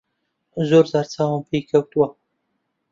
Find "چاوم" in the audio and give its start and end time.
1.13-1.41